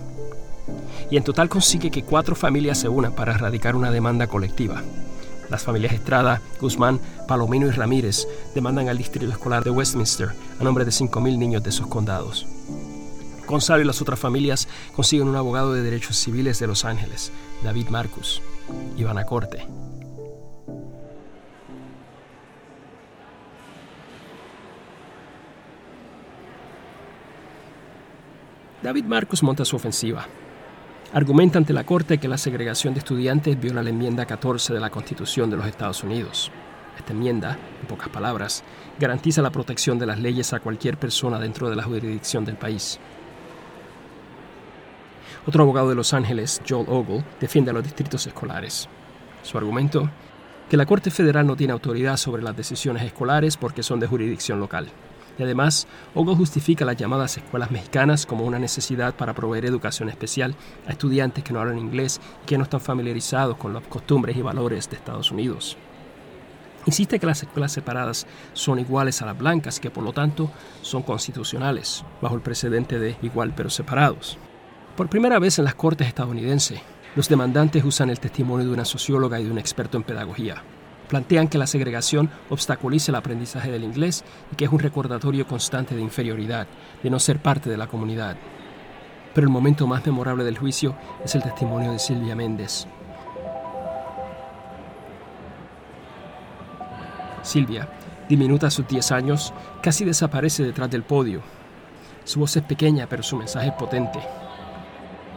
y 1.10 1.18
en 1.18 1.24
total 1.24 1.50
consigue 1.50 1.92
que 1.92 2.04
cuatro 2.04 2.36
familias 2.36 2.80
se 2.80 2.90
unan 2.90 3.14
para 3.14 3.34
erradicar 3.34 3.76
una 3.76 3.92
demanda 3.92 4.28
colectiva. 4.28 4.82
Las 5.50 5.64
familias 5.64 5.94
Estrada, 5.94 6.42
Guzmán, 6.62 7.00
Palomino 7.28 7.68
y 7.68 7.72
Ramírez 7.72 8.28
demandan 8.54 8.88
al 8.88 8.98
Distrito 8.98 9.32
Escolar 9.32 9.64
de 9.64 9.72
Westminster 9.72 10.30
a 10.60 10.64
nombre 10.64 10.86
de 10.86 10.92
5.000 10.92 11.38
niños 11.38 11.64
de 11.64 11.72
esos 11.72 11.88
condados. 11.88 12.46
Gonzalo 13.48 13.82
y 13.82 13.86
las 13.86 14.00
otras 14.00 14.20
familias 14.20 14.68
consiguen 14.96 15.28
un 15.28 15.36
abogado 15.36 15.74
de 15.74 15.82
derechos 15.82 16.18
civiles 16.18 16.60
de 16.60 16.68
Los 16.68 16.86
Ángeles, 16.86 17.32
David 17.64 17.90
Marcus, 17.90 18.44
y 18.96 19.04
van 19.04 19.18
a 19.18 19.26
corte. 19.26 19.66
David 28.90 29.06
Marcus 29.06 29.44
monta 29.44 29.64
su 29.66 29.76
ofensiva 29.76 30.26
argumenta 31.14 31.60
ante 31.60 31.74
la 31.74 31.84
Corte 31.84 32.18
que 32.18 32.28
la 32.28 32.40
segregación 32.40 32.96
de 32.96 33.02
estudiantes 33.02 33.62
viola 33.62 33.84
la 33.84 33.92
enmienda 33.92 34.26
14 34.26 34.74
de 34.74 34.80
la 34.80 34.90
Constitución 34.90 35.52
de 35.52 35.58
los 35.58 35.68
Estados 35.68 36.04
Unidos. 36.04 36.52
Esta 36.98 37.14
enmienda, 37.14 37.56
en 37.82 37.88
pocas 37.88 38.10
palabras, 38.10 38.64
garantiza 39.00 39.44
la 39.44 39.52
protección 39.52 40.00
de 40.00 40.08
las 40.08 40.18
leyes 40.18 40.54
a 40.54 40.60
cualquier 40.60 40.98
persona 40.98 41.38
dentro 41.38 41.70
de 41.70 41.76
la 41.76 41.84
jurisdicción 41.84 42.46
del 42.46 42.56
país. 42.56 43.00
Otro 45.46 45.62
abogado 45.62 45.90
de 45.90 45.96
Los 45.96 46.16
Ángeles, 46.16 46.60
Joel 46.68 46.88
Ogle, 46.90 47.24
defiende 47.40 47.70
a 47.70 47.76
los 47.76 47.84
distritos 47.84 48.26
escolares. 48.26 48.90
Su 49.44 49.60
argumento, 49.60 50.10
que 50.68 50.78
la 50.78 50.88
Corte 50.88 51.12
Federal 51.12 51.46
no 51.46 51.56
tiene 51.56 51.74
autoridad 51.74 52.18
sobre 52.18 52.42
las 52.42 52.58
decisiones 52.58 53.04
escolares 53.04 53.56
porque 53.56 53.84
son 53.84 54.00
de 54.00 54.08
jurisdicción 54.08 54.60
local. 54.60 54.88
Además, 55.44 55.88
Ogo 56.16 56.36
justifica 56.36 56.86
las 56.86 56.98
llamadas 56.98 57.38
escuelas 57.38 57.72
mexicanas 57.72 58.26
como 58.26 58.46
una 58.46 58.60
necesidad 58.60 59.16
para 59.16 59.34
proveer 59.34 59.66
educación 59.66 60.10
especial 60.10 60.56
a 60.88 60.92
estudiantes 60.92 61.44
que 61.44 61.54
no 61.54 61.60
hablan 61.60 61.80
inglés 61.80 62.20
y 62.44 62.46
que 62.46 62.58
no 62.58 62.64
están 62.64 62.82
familiarizados 62.82 63.58
con 63.58 63.74
las 63.74 63.84
costumbres 63.84 64.36
y 64.38 64.42
valores 64.42 64.90
de 64.90 64.98
Estados 64.98 65.32
Unidos. 65.32 65.78
Insiste 66.86 67.20
que 67.20 67.28
las 67.28 67.44
escuelas 67.44 67.72
separadas 67.72 68.26
son 68.54 68.80
iguales 68.80 69.22
a 69.22 69.26
las 69.26 69.38
blancas 69.38 69.80
que 69.80 69.92
por 69.92 70.04
lo 70.04 70.14
tanto 70.14 70.50
son 70.82 71.04
constitucionales, 71.04 72.04
bajo 72.22 72.36
el 72.36 72.42
precedente 72.42 73.00
de 73.00 73.18
igual 73.22 73.54
pero 73.56 73.70
separados. 73.70 74.38
Por 74.96 75.10
primera 75.10 75.40
vez 75.40 75.60
en 75.60 75.66
las 75.66 75.76
cortes 75.76 76.08
estadounidenses, 76.08 76.82
los 77.16 77.30
demandantes 77.30 77.84
usan 77.84 78.10
el 78.10 78.20
testimonio 78.20 78.66
de 78.66 78.74
una 78.74 78.86
socióloga 78.86 79.40
y 79.40 79.46
de 79.46 79.52
un 79.52 79.58
experto 79.58 79.98
en 79.98 80.04
pedagogía. 80.04 80.64
Plantean 81.10 81.48
que 81.48 81.58
la 81.58 81.66
segregación 81.66 82.30
obstaculiza 82.50 83.12
el 83.12 83.16
aprendizaje 83.16 83.72
del 83.72 83.84
inglés 83.84 84.24
y 84.52 84.56
que 84.56 84.66
es 84.66 84.72
un 84.72 84.78
recordatorio 84.78 85.48
constante 85.48 85.96
de 85.96 86.02
inferioridad, 86.02 86.68
de 87.02 87.10
no 87.10 87.20
ser 87.20 87.40
parte 87.40 87.68
de 87.68 87.78
la 87.78 87.88
comunidad. 87.88 88.38
Pero 89.34 89.48
el 89.48 89.52
momento 89.52 89.88
más 89.88 90.06
memorable 90.06 90.44
del 90.44 90.60
juicio 90.60 90.96
es 91.26 91.34
el 91.34 91.42
testimonio 91.42 91.92
de 91.92 91.98
Silvia 91.98 92.36
Méndez. 92.36 92.86
Silvia, 97.42 97.90
diminuta 98.28 98.68
a 98.68 98.72
sus 98.72 98.88
10 98.88 99.12
años, 99.12 99.52
casi 99.82 100.06
desaparece 100.06 100.64
detrás 100.64 100.92
del 100.92 101.02
podio. 101.02 101.42
Su 102.24 102.42
voz 102.42 102.56
es 102.56 102.64
pequeña, 102.64 103.08
pero 103.10 103.24
su 103.24 103.36
mensaje 103.36 103.70
es 103.70 103.74
potente. 103.74 104.20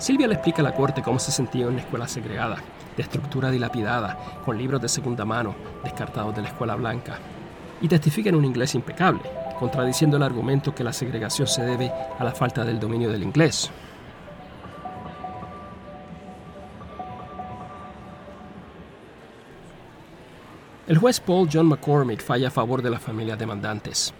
Silvia 0.02 0.26
le 0.26 0.34
explica 0.34 0.62
a 0.62 0.64
la 0.64 0.74
corte 0.74 1.00
cómo 1.00 1.20
se 1.20 1.30
sentía 1.30 1.62
en 1.62 1.74
una 1.74 1.80
escuela 1.80 2.08
segregada, 2.08 2.56
de 2.96 3.04
estructura 3.04 3.52
dilapidada, 3.52 4.18
con 4.44 4.58
libros 4.58 4.82
de 4.82 4.88
segunda 4.88 5.24
mano 5.24 5.54
descartados 5.84 6.34
de 6.34 6.42
la 6.42 6.48
escuela 6.48 6.74
blanca. 6.74 7.20
Y 7.80 7.86
testifica 7.86 8.28
en 8.28 8.34
un 8.34 8.44
inglés 8.44 8.74
impecable, 8.74 9.22
contradiciendo 9.60 10.16
el 10.16 10.24
argumento 10.24 10.74
que 10.74 10.82
la 10.82 10.92
segregación 10.92 11.46
se 11.46 11.62
debe 11.62 11.92
a 12.18 12.24
la 12.24 12.32
falta 12.32 12.64
del 12.64 12.80
dominio 12.80 13.12
del 13.12 13.22
inglés. 13.22 13.70
El 20.88 20.98
juez 20.98 21.20
Paul 21.20 21.48
John 21.50 21.66
McCormick 21.68 22.24
falla 22.24 22.48
a 22.48 22.50
favor 22.50 22.82
de 22.82 22.90
las 22.90 23.00
familias 23.00 23.38
demandantes. 23.38 24.12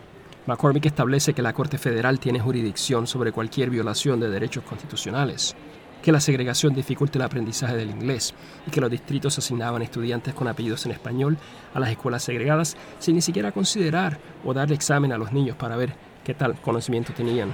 McCormick 0.47 0.87
establece 0.87 1.35
que 1.35 1.43
la 1.43 1.53
Corte 1.53 1.79
Federal 1.79 2.21
tiene 2.21 2.41
jurisdicción 2.41 3.09
sobre 3.09 3.33
cualquier 3.33 3.71
violación 3.71 4.19
de 4.19 4.29
derechos 4.29 4.65
constitucionales 4.65 5.57
que 6.03 6.13
la 6.13 6.21
segregación 6.21 6.75
dificulte 6.75 7.19
el 7.19 7.25
aprendizaje 7.25 7.77
del 7.77 7.91
inglés 7.91 8.35
y 8.67 8.71
que 8.71 8.81
los 8.81 8.91
distritos 8.91 9.39
asignaban 9.39 9.83
estudiantes 9.83 10.35
con 10.35 10.49
apellidos 10.49 10.85
en 10.85 10.93
español 10.93 11.39
a 11.73 11.81
las 11.81 11.91
escuelas 11.91 12.25
segregadas 12.25 12.77
sin 12.99 13.15
ni 13.15 13.23
siquiera 13.23 13.53
considerar 13.53 14.19
o 14.45 14.53
darle 14.53 14.75
examen 14.75 15.13
a 15.13 15.19
los 15.19 15.33
niños 15.33 15.57
para 15.57 15.77
ver 15.77 15.95
qué 16.25 16.35
tal 16.35 16.61
conocimiento 16.61 17.13
tenían. 17.13 17.51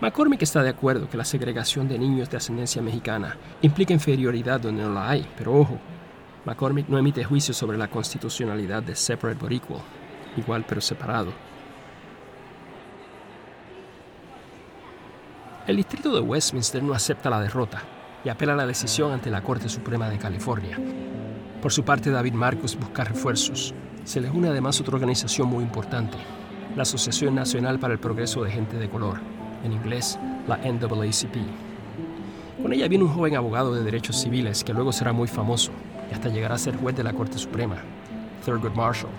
McCormick 0.00 0.42
está 0.42 0.62
de 0.62 0.70
acuerdo 0.70 1.08
que 1.08 1.16
la 1.16 1.24
segregación 1.24 1.86
de 1.88 1.98
niños 1.98 2.30
de 2.30 2.38
ascendencia 2.38 2.82
mexicana 2.82 3.36
implica 3.62 3.92
inferioridad 3.92 4.60
donde 4.60 4.82
no 4.82 4.94
la 4.94 5.10
hay, 5.10 5.26
pero 5.36 5.54
ojo, 5.54 5.78
McCormick 6.46 6.88
no 6.88 6.98
emite 6.98 7.22
juicio 7.22 7.52
sobre 7.52 7.76
la 7.76 7.88
constitucionalidad 7.88 8.82
de 8.82 8.96
separate 8.96 9.38
but 9.38 9.52
equal, 9.52 9.82
igual 10.36 10.64
pero 10.66 10.80
separado. 10.80 11.49
El 15.70 15.76
distrito 15.76 16.12
de 16.12 16.18
Westminster 16.18 16.82
no 16.82 16.94
acepta 16.94 17.30
la 17.30 17.40
derrota 17.40 17.80
y 18.24 18.28
apela 18.28 18.54
a 18.54 18.56
la 18.56 18.66
decisión 18.66 19.12
ante 19.12 19.30
la 19.30 19.40
Corte 19.40 19.68
Suprema 19.68 20.08
de 20.08 20.18
California. 20.18 20.76
Por 21.62 21.70
su 21.70 21.84
parte, 21.84 22.10
David 22.10 22.32
Marcus 22.32 22.76
busca 22.76 23.04
refuerzos. 23.04 23.72
Se 24.02 24.20
le 24.20 24.30
une 24.30 24.48
además 24.48 24.80
otra 24.80 24.96
organización 24.96 25.46
muy 25.46 25.62
importante, 25.62 26.18
la 26.74 26.82
Asociación 26.82 27.36
Nacional 27.36 27.78
para 27.78 27.94
el 27.94 28.00
Progreso 28.00 28.42
de 28.42 28.50
Gente 28.50 28.78
de 28.78 28.90
Color, 28.90 29.20
en 29.62 29.72
inglés 29.72 30.18
la 30.48 30.56
NAACP. 30.56 31.36
Con 32.60 32.72
ella 32.72 32.88
viene 32.88 33.04
un 33.04 33.14
joven 33.14 33.36
abogado 33.36 33.72
de 33.72 33.84
derechos 33.84 34.20
civiles 34.20 34.64
que 34.64 34.74
luego 34.74 34.90
será 34.90 35.12
muy 35.12 35.28
famoso 35.28 35.70
y 36.10 36.14
hasta 36.14 36.30
llegará 36.30 36.56
a 36.56 36.58
ser 36.58 36.76
juez 36.78 36.96
de 36.96 37.04
la 37.04 37.12
Corte 37.12 37.38
Suprema, 37.38 37.76
Thurgood 38.44 38.74
Marshall. 38.74 39.12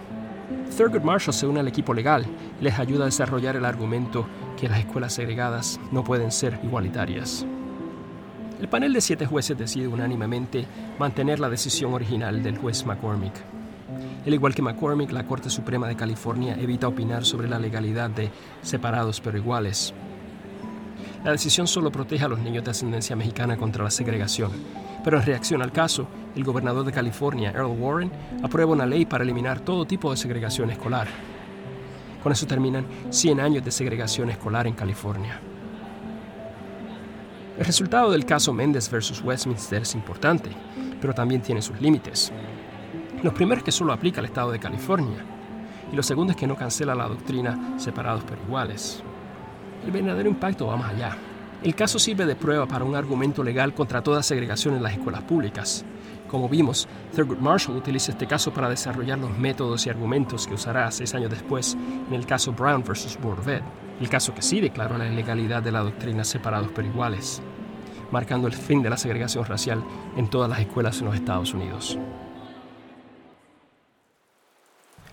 Thurgood 0.75 1.03
Marshall 1.03 1.33
se 1.33 1.47
une 1.47 1.61
al 1.61 1.69
equipo 1.69 1.93
legal 1.93 2.25
y 2.59 2.65
les 2.65 2.77
ayuda 2.77 3.03
a 3.03 3.05
desarrollar 3.05 3.55
el 3.55 3.63
argumento 3.63 4.25
que 4.61 4.69
las 4.69 4.79
escuelas 4.79 5.13
segregadas 5.13 5.79
no 5.91 6.03
pueden 6.03 6.31
ser 6.31 6.59
igualitarias. 6.61 7.47
El 8.59 8.69
panel 8.69 8.93
de 8.93 9.01
siete 9.01 9.25
jueces 9.25 9.57
decide 9.57 9.87
unánimemente 9.87 10.67
mantener 10.99 11.39
la 11.39 11.49
decisión 11.49 11.95
original 11.95 12.43
del 12.43 12.59
juez 12.59 12.85
McCormick. 12.85 13.33
Al 14.23 14.31
igual 14.31 14.53
que 14.53 14.61
McCormick, 14.61 15.11
la 15.11 15.25
Corte 15.25 15.49
Suprema 15.49 15.87
de 15.87 15.95
California 15.95 16.55
evita 16.61 16.87
opinar 16.87 17.25
sobre 17.25 17.49
la 17.49 17.57
legalidad 17.57 18.11
de 18.11 18.29
separados 18.61 19.19
pero 19.19 19.39
iguales. 19.39 19.95
La 21.23 21.31
decisión 21.31 21.65
solo 21.65 21.91
protege 21.91 22.25
a 22.25 22.27
los 22.27 22.37
niños 22.37 22.63
de 22.63 22.69
ascendencia 22.69 23.15
mexicana 23.15 23.57
contra 23.57 23.83
la 23.83 23.89
segregación, 23.89 24.51
pero 25.03 25.17
en 25.17 25.25
reacción 25.25 25.63
al 25.63 25.71
caso, 25.71 26.07
el 26.35 26.43
gobernador 26.43 26.85
de 26.85 26.91
California, 26.91 27.49
Earl 27.49 27.79
Warren, 27.79 28.11
aprueba 28.43 28.73
una 28.73 28.85
ley 28.85 29.07
para 29.07 29.23
eliminar 29.23 29.59
todo 29.61 29.85
tipo 29.85 30.11
de 30.11 30.17
segregación 30.17 30.69
escolar. 30.69 31.07
Con 32.23 32.31
eso 32.31 32.45
terminan 32.45 32.85
100 33.09 33.39
años 33.39 33.65
de 33.65 33.71
segregación 33.71 34.29
escolar 34.29 34.67
en 34.67 34.73
California. 34.73 35.39
El 37.57 37.65
resultado 37.65 38.11
del 38.11 38.25
caso 38.25 38.53
Méndez 38.53 38.89
versus 38.89 39.21
Westminster 39.21 39.81
es 39.81 39.95
importante, 39.95 40.49
pero 40.99 41.13
también 41.13 41.41
tiene 41.41 41.61
sus 41.61 41.79
límites. 41.81 42.31
Los 43.23 43.33
primeros 43.33 43.63
que 43.63 43.71
solo 43.71 43.93
aplica 43.93 44.19
al 44.19 44.25
estado 44.25 44.51
de 44.51 44.59
California, 44.59 45.23
y 45.91 45.95
lo 45.95 46.03
segundo 46.03 46.31
es 46.31 46.37
que 46.37 46.47
no 46.47 46.55
cancela 46.55 46.95
la 46.95 47.07
doctrina 47.07 47.75
separados 47.77 48.23
pero 48.27 48.41
iguales. 48.43 49.03
El 49.85 49.91
verdadero 49.91 50.29
impacto 50.29 50.67
va 50.67 50.77
más 50.77 50.93
allá. 50.93 51.17
El 51.63 51.75
caso 51.75 51.99
sirve 51.99 52.25
de 52.25 52.35
prueba 52.35 52.65
para 52.65 52.85
un 52.85 52.95
argumento 52.95 53.43
legal 53.43 53.73
contra 53.73 54.01
toda 54.01 54.23
segregación 54.23 54.75
en 54.75 54.83
las 54.83 54.93
escuelas 54.93 55.21
públicas, 55.23 55.85
Como 56.31 56.47
vimos, 56.47 56.87
Thurgood 57.13 57.39
Marshall 57.39 57.75
utiliza 57.75 58.13
este 58.13 58.25
caso 58.25 58.53
para 58.53 58.69
desarrollar 58.69 59.19
los 59.19 59.37
métodos 59.37 59.85
y 59.85 59.89
argumentos 59.89 60.47
que 60.47 60.53
usará 60.53 60.89
seis 60.89 61.13
años 61.13 61.29
después 61.29 61.75
en 62.07 62.13
el 62.13 62.25
caso 62.25 62.53
Brown 62.53 62.85
of 62.87 63.47
Ed, 63.49 63.61
el 63.99 64.09
caso 64.09 64.33
que 64.33 64.41
sí 64.41 64.61
declaró 64.61 64.97
la 64.97 65.07
ilegalidad 65.07 65.61
de 65.61 65.73
la 65.73 65.81
doctrina 65.81 66.23
separados 66.23 66.69
pero 66.73 66.87
iguales, 66.87 67.41
marcando 68.11 68.47
el 68.47 68.53
fin 68.53 68.81
de 68.81 68.89
la 68.89 68.95
segregación 68.95 69.43
racial 69.43 69.83
en 70.15 70.29
todas 70.29 70.49
las 70.49 70.61
escuelas 70.61 70.99
en 70.99 71.07
los 71.07 71.15
Estados 71.15 71.53
Unidos. 71.53 71.99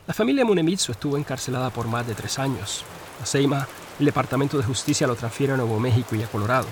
La 0.07 0.15
familia 0.15 0.45
Munemitsu 0.45 0.93
estuvo 0.93 1.19
encarcelada 1.19 1.71
por 1.71 1.89
más 1.89 2.07
de 2.07 2.15
tres 2.15 2.39
años. 2.39 2.85
A 3.21 3.27
Seima, 3.27 3.67
el 3.99 4.07
Departamento 4.07 4.57
de 4.57 4.63
Justicia 4.63 5.09
lo 5.09 5.17
transfiere 5.17 5.53
a 5.53 5.57
Nuevo 5.57 5.81
México 5.81 6.15
y 6.15 6.23
a 6.23 6.29
Colorado. 6.29 6.69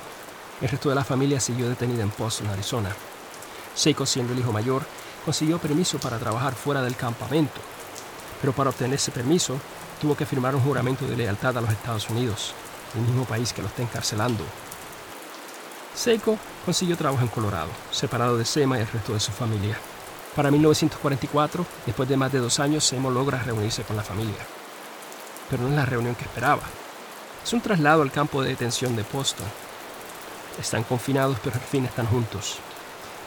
El 0.62 0.68
resto 0.68 0.88
de 0.88 0.94
la 0.94 1.04
familia 1.04 1.40
siguió 1.40 1.68
detenida 1.68 2.04
en 2.04 2.12
Boston, 2.16 2.46
Arizona. 2.46 2.90
Seiko, 3.76 4.06
siendo 4.06 4.32
el 4.32 4.40
hijo 4.40 4.52
mayor, 4.52 4.82
consiguió 5.24 5.58
permiso 5.58 5.98
para 5.98 6.18
trabajar 6.18 6.54
fuera 6.54 6.82
del 6.82 6.96
campamento, 6.96 7.60
pero 8.40 8.52
para 8.52 8.70
obtener 8.70 8.94
ese 8.94 9.12
permiso 9.12 9.58
tuvo 10.00 10.16
que 10.16 10.26
firmar 10.26 10.54
un 10.54 10.62
juramento 10.62 11.06
de 11.06 11.16
lealtad 11.16 11.56
a 11.58 11.60
los 11.60 11.70
Estados 11.70 12.08
Unidos, 12.10 12.54
el 12.94 13.02
mismo 13.02 13.24
país 13.24 13.52
que 13.52 13.62
lo 13.62 13.68
está 13.68 13.82
encarcelando. 13.82 14.44
Seiko 15.94 16.38
consiguió 16.64 16.96
trabajo 16.96 17.22
en 17.22 17.28
Colorado, 17.28 17.70
separado 17.90 18.36
de 18.36 18.44
Sema 18.44 18.78
y 18.78 18.82
el 18.82 18.88
resto 18.88 19.12
de 19.12 19.20
su 19.20 19.30
familia. 19.30 19.78
Para 20.34 20.50
1944, 20.50 21.64
después 21.86 22.08
de 22.08 22.16
más 22.16 22.32
de 22.32 22.38
dos 22.38 22.60
años, 22.60 22.84
Semo 22.84 23.10
logra 23.10 23.42
reunirse 23.42 23.82
con 23.82 23.96
la 23.96 24.02
familia. 24.02 24.46
Pero 25.48 25.62
no 25.62 25.68
es 25.70 25.74
la 25.74 25.86
reunión 25.86 26.14
que 26.14 26.24
esperaba. 26.24 26.62
Es 27.42 27.52
un 27.52 27.60
traslado 27.60 28.02
al 28.02 28.12
campo 28.12 28.42
de 28.42 28.50
detención 28.50 28.96
de 28.96 29.04
Boston. 29.10 29.46
Están 30.60 30.82
confinados, 30.82 31.38
pero 31.42 31.56
al 31.56 31.62
fin 31.62 31.86
están 31.86 32.06
juntos. 32.06 32.58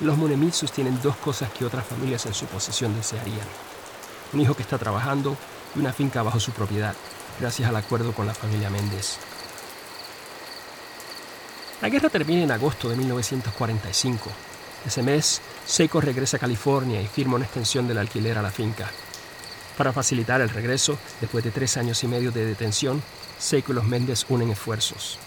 Los 0.01 0.17
Munemitsus 0.17 0.71
tienen 0.71 0.97
dos 1.01 1.17
cosas 1.17 1.51
que 1.51 1.65
otras 1.65 1.85
familias 1.85 2.25
en 2.25 2.33
su 2.33 2.45
posesión 2.45 2.95
desearían. 2.95 3.47
Un 4.31 4.39
hijo 4.39 4.53
que 4.53 4.61
está 4.61 4.77
trabajando 4.77 5.35
y 5.75 5.79
una 5.79 5.91
finca 5.91 6.23
bajo 6.23 6.39
su 6.39 6.51
propiedad, 6.51 6.95
gracias 7.39 7.67
al 7.67 7.75
acuerdo 7.75 8.13
con 8.13 8.25
la 8.25 8.33
familia 8.33 8.69
Méndez. 8.69 9.17
La 11.81 11.89
guerra 11.89 12.09
termina 12.09 12.43
en 12.43 12.51
agosto 12.51 12.87
de 12.87 12.95
1945. 12.95 14.29
Ese 14.85 15.03
mes, 15.03 15.41
Seiko 15.65 15.99
regresa 15.99 16.37
a 16.37 16.39
California 16.39 17.01
y 17.01 17.07
firma 17.07 17.35
una 17.35 17.45
extensión 17.45 17.85
del 17.85 17.97
alquiler 17.97 18.37
a 18.37 18.41
la 18.41 18.51
finca. 18.51 18.89
Para 19.77 19.91
facilitar 19.91 20.39
el 20.39 20.49
regreso, 20.49 20.97
después 21.19 21.43
de 21.43 21.51
tres 21.51 21.75
años 21.75 22.01
y 22.05 22.07
medio 22.07 22.31
de 22.31 22.45
detención, 22.45 23.03
Seiko 23.37 23.73
y 23.73 23.75
los 23.75 23.85
Méndez 23.85 24.25
unen 24.29 24.51
esfuerzos. 24.51 25.19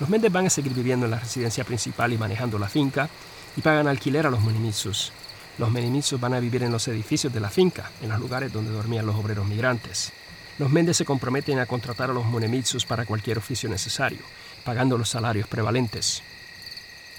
Los 0.00 0.08
Méndez 0.08 0.32
van 0.32 0.46
a 0.46 0.50
seguir 0.50 0.72
viviendo 0.72 1.04
en 1.04 1.12
la 1.12 1.20
residencia 1.20 1.64
principal 1.64 2.12
y 2.12 2.18
manejando 2.18 2.58
la 2.58 2.68
finca, 2.68 3.08
y 3.56 3.60
pagan 3.62 3.88
alquiler 3.88 4.26
a 4.26 4.30
los 4.30 4.42
Menimitsus. 4.42 5.12
Los 5.58 5.70
Menimitsus 5.70 6.20
van 6.20 6.34
a 6.34 6.40
vivir 6.40 6.62
en 6.62 6.72
los 6.72 6.86
edificios 6.88 7.32
de 7.32 7.40
la 7.40 7.50
finca, 7.50 7.90
en 8.02 8.10
los 8.10 8.20
lugares 8.20 8.52
donde 8.52 8.70
dormían 8.70 9.06
los 9.06 9.16
obreros 9.16 9.46
migrantes. 9.46 10.12
Los 10.58 10.70
Méndez 10.70 10.96
se 10.96 11.04
comprometen 11.04 11.58
a 11.58 11.66
contratar 11.66 12.10
a 12.10 12.14
los 12.14 12.24
Munemitsus 12.24 12.84
para 12.84 13.06
cualquier 13.06 13.38
oficio 13.38 13.68
necesario, 13.68 14.20
pagando 14.64 14.98
los 14.98 15.08
salarios 15.08 15.48
prevalentes. 15.48 16.22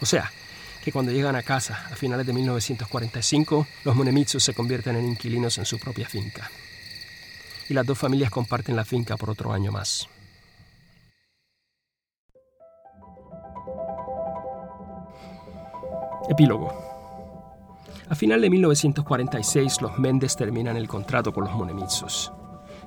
O 0.01 0.05
sea, 0.05 0.31
que 0.83 0.91
cuando 0.91 1.11
llegan 1.11 1.35
a 1.35 1.43
casa 1.43 1.87
a 1.91 1.95
finales 1.95 2.25
de 2.25 2.33
1945, 2.33 3.67
los 3.83 3.95
Munemitsus 3.95 4.43
se 4.43 4.53
convierten 4.53 4.95
en 4.95 5.07
inquilinos 5.07 5.57
en 5.57 5.65
su 5.65 5.79
propia 5.79 6.07
finca. 6.07 6.49
Y 7.69 7.73
las 7.73 7.85
dos 7.85 7.97
familias 7.97 8.31
comparten 8.31 8.75
la 8.75 8.85
finca 8.85 9.17
por 9.17 9.29
otro 9.29 9.51
año 9.51 9.71
más. 9.71 10.07
Epílogo. 16.29 16.73
A 18.09 18.15
final 18.15 18.41
de 18.41 18.49
1946, 18.49 19.81
los 19.81 19.97
Méndez 19.97 20.35
terminan 20.35 20.75
el 20.75 20.87
contrato 20.87 21.33
con 21.33 21.45
los 21.45 21.53
Monemitsus. 21.53 22.31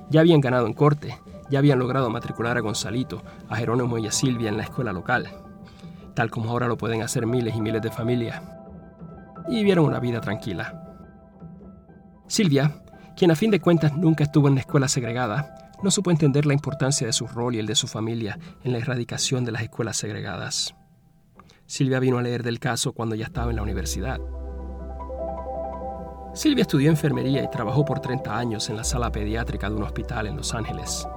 Ya 0.09 0.21
habían 0.21 0.41
ganado 0.41 0.67
en 0.67 0.73
corte, 0.73 1.17
ya 1.49 1.59
habían 1.59 1.79
logrado 1.79 2.09
matricular 2.09 2.57
a 2.57 2.61
Gonzalito, 2.61 3.23
a 3.49 3.55
Jerónimo 3.55 3.97
y 3.97 4.07
a 4.07 4.11
Silvia 4.11 4.49
en 4.49 4.57
la 4.57 4.63
escuela 4.63 4.93
local, 4.93 5.27
tal 6.13 6.29
como 6.29 6.51
ahora 6.51 6.67
lo 6.67 6.77
pueden 6.77 7.01
hacer 7.01 7.25
miles 7.25 7.55
y 7.55 7.61
miles 7.61 7.81
de 7.81 7.91
familias. 7.91 8.41
Y 9.47 9.55
vivieron 9.55 9.85
una 9.85 9.99
vida 9.99 10.21
tranquila. 10.21 10.95
Silvia, 12.27 12.83
quien 13.15 13.31
a 13.31 13.35
fin 13.35 13.49
de 13.49 13.59
cuentas 13.59 13.97
nunca 13.97 14.23
estuvo 14.23 14.47
en 14.47 14.55
la 14.55 14.61
escuela 14.61 14.87
segregada, 14.87 15.71
no 15.81 15.89
supo 15.89 16.11
entender 16.11 16.45
la 16.45 16.53
importancia 16.53 17.07
de 17.07 17.13
su 17.13 17.25
rol 17.27 17.55
y 17.55 17.59
el 17.59 17.65
de 17.65 17.75
su 17.75 17.87
familia 17.87 18.37
en 18.63 18.71
la 18.71 18.77
erradicación 18.77 19.45
de 19.45 19.51
las 19.51 19.63
escuelas 19.63 19.97
segregadas. 19.97 20.75
Silvia 21.71 22.01
vino 22.01 22.17
a 22.17 22.21
leer 22.21 22.43
del 22.43 22.59
caso 22.59 22.91
cuando 22.91 23.15
ya 23.15 23.23
estaba 23.23 23.49
en 23.49 23.55
la 23.55 23.61
universidad. 23.61 24.19
Silvia 26.33 26.63
estudió 26.63 26.89
enfermería 26.89 27.41
y 27.45 27.49
trabajó 27.49 27.85
por 27.85 28.01
30 28.01 28.37
años 28.37 28.69
en 28.69 28.75
la 28.75 28.83
sala 28.83 29.09
pediátrica 29.09 29.69
de 29.69 29.77
un 29.77 29.83
hospital 29.83 30.27
en 30.27 30.35
Los 30.35 30.53
Ángeles. 30.53 31.07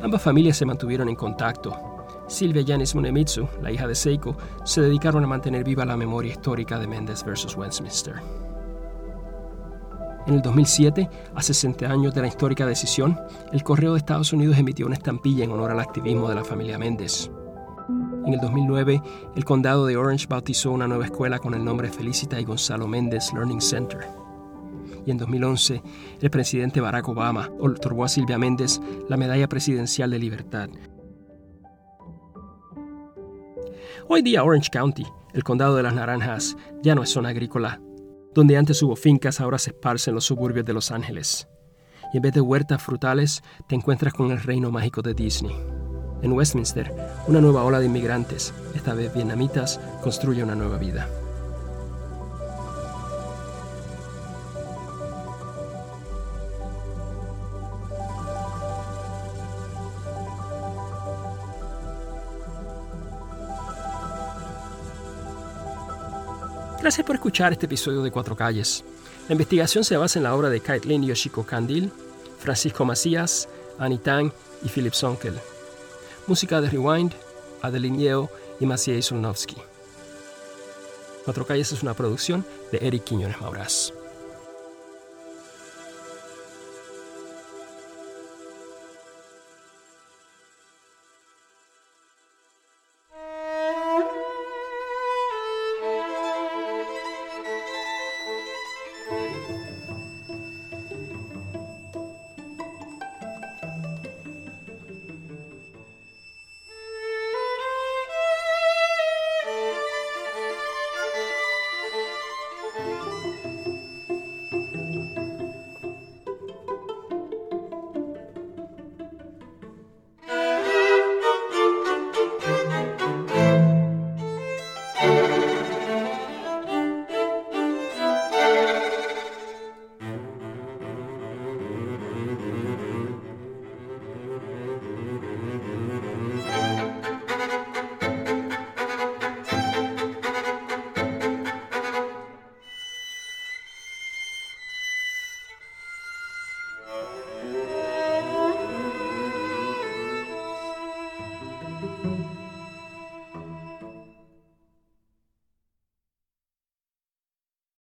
Ambas 0.00 0.22
familias 0.22 0.56
se 0.56 0.66
mantuvieron 0.66 1.08
en 1.08 1.16
contacto. 1.16 2.06
Silvia 2.28 2.62
y 2.62 2.64
Janice 2.64 2.94
Munemitsu, 2.94 3.48
la 3.60 3.72
hija 3.72 3.88
de 3.88 3.96
Seiko, 3.96 4.36
se 4.64 4.82
dedicaron 4.82 5.24
a 5.24 5.26
mantener 5.26 5.64
viva 5.64 5.84
la 5.84 5.96
memoria 5.96 6.30
histórica 6.30 6.78
de 6.78 6.86
Mendes 6.86 7.24
versus 7.24 7.56
Westminster. 7.56 8.14
En 10.28 10.34
el 10.34 10.42
2007, 10.42 11.10
a 11.34 11.42
60 11.42 11.86
años 11.90 12.14
de 12.14 12.20
la 12.20 12.28
histórica 12.28 12.66
decisión, 12.66 13.18
el 13.52 13.64
Correo 13.64 13.94
de 13.94 13.98
Estados 13.98 14.32
Unidos 14.32 14.58
emitió 14.58 14.86
una 14.86 14.94
estampilla 14.94 15.42
en 15.42 15.50
honor 15.50 15.72
al 15.72 15.80
activismo 15.80 16.28
de 16.28 16.36
la 16.36 16.44
familia 16.44 16.78
Méndez. 16.78 17.32
En 18.26 18.32
el 18.32 18.40
2009, 18.40 19.02
el 19.36 19.44
condado 19.44 19.84
de 19.84 19.98
Orange 19.98 20.26
bautizó 20.26 20.70
una 20.70 20.88
nueva 20.88 21.04
escuela 21.04 21.38
con 21.38 21.52
el 21.52 21.62
nombre 21.62 21.90
Felicita 21.90 22.40
y 22.40 22.44
Gonzalo 22.44 22.88
Méndez 22.88 23.32
Learning 23.34 23.60
Center. 23.60 24.08
Y 25.04 25.10
en 25.10 25.18
2011, 25.18 25.82
el 26.22 26.30
presidente 26.30 26.80
Barack 26.80 27.06
Obama 27.06 27.50
otorgó 27.60 28.04
a 28.04 28.08
Silvia 28.08 28.38
Méndez 28.38 28.80
la 29.10 29.18
Medalla 29.18 29.46
Presidencial 29.46 30.10
de 30.10 30.18
Libertad. 30.18 30.70
Hoy 34.08 34.22
día 34.22 34.42
Orange 34.42 34.70
County, 34.70 35.04
el 35.34 35.44
condado 35.44 35.76
de 35.76 35.82
las 35.82 35.94
naranjas, 35.94 36.56
ya 36.82 36.94
no 36.94 37.02
es 37.02 37.10
zona 37.10 37.28
agrícola. 37.28 37.82
Donde 38.34 38.56
antes 38.56 38.82
hubo 38.82 38.96
fincas, 38.96 39.40
ahora 39.40 39.58
se 39.58 39.70
esparcen 39.70 40.14
los 40.14 40.24
suburbios 40.24 40.64
de 40.64 40.72
Los 40.72 40.90
Ángeles. 40.90 41.46
Y 42.14 42.16
en 42.16 42.22
vez 42.22 42.32
de 42.32 42.40
huertas 42.40 42.82
frutales, 42.82 43.42
te 43.68 43.74
encuentras 43.74 44.14
con 44.14 44.30
el 44.30 44.40
reino 44.40 44.70
mágico 44.70 45.02
de 45.02 45.12
Disney. 45.12 45.83
En 46.24 46.32
Westminster, 46.32 46.90
una 47.26 47.42
nueva 47.42 47.64
ola 47.64 47.80
de 47.80 47.84
inmigrantes, 47.84 48.54
esta 48.74 48.94
vez 48.94 49.12
vietnamitas, 49.12 49.78
construye 50.02 50.42
una 50.42 50.54
nueva 50.54 50.78
vida. 50.78 51.06
Gracias 66.80 67.06
por 67.06 67.16
escuchar 67.16 67.52
este 67.52 67.66
episodio 67.66 68.02
de 68.02 68.10
Cuatro 68.10 68.34
Calles. 68.34 68.82
La 69.28 69.34
investigación 69.34 69.84
se 69.84 69.98
basa 69.98 70.18
en 70.18 70.22
la 70.22 70.34
obra 70.34 70.48
de 70.48 70.60
Kaitlyn 70.60 71.04
Yoshiko 71.04 71.44
Kandil, 71.44 71.92
Francisco 72.38 72.86
Macías, 72.86 73.46
Annie 73.78 73.98
Tang 73.98 74.32
y 74.62 74.70
Philip 74.70 74.94
Sonkel. 74.94 75.34
Música 76.26 76.60
de 76.62 76.70
Rewind, 76.70 77.12
Adeline 77.60 77.98
Yeo 77.98 78.30
y 78.58 78.64
Maciej 78.66 79.02
Solnowski. 79.02 79.56
Cuatro 81.24 81.46
Calles 81.46 81.72
es 81.72 81.82
una 81.82 81.94
producción 81.94 82.46
de 82.72 82.78
Eric 82.78 83.04
Quiñones 83.04 83.40
Maurás. 83.40 83.92